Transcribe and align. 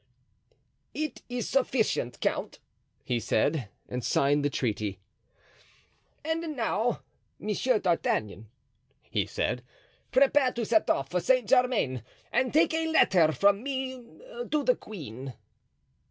"It 0.95 1.21
is 1.29 1.47
sufficient, 1.47 2.19
count," 2.21 2.57
he 3.03 3.19
said, 3.19 3.69
and 3.87 4.03
signed 4.03 4.43
the 4.43 4.49
treaty. 4.49 4.99
"And 6.25 6.57
now, 6.57 7.03
Monsieur 7.37 7.77
d'Artagnan," 7.77 8.49
he 9.03 9.27
said, 9.27 9.61
"prepare 10.11 10.53
to 10.53 10.65
set 10.65 10.89
off 10.89 11.11
for 11.11 11.19
Saint 11.19 11.47
Germain 11.47 12.01
and 12.31 12.51
take 12.51 12.73
a 12.73 12.87
letter 12.87 13.31
from 13.31 13.61
me 13.61 14.03
to 14.49 14.63
the 14.63 14.75
queen." 14.75 15.35